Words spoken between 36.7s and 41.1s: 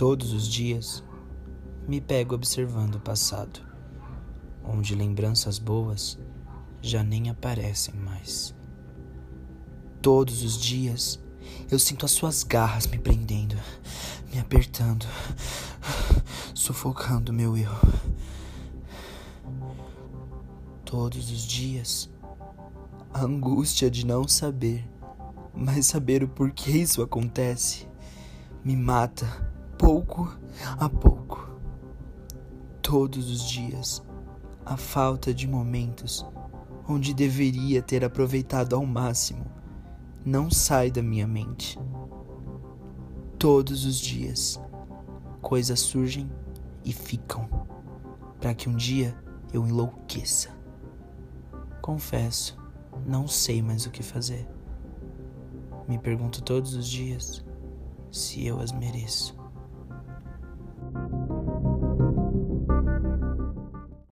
onde deveria ter aproveitado ao máximo não sai da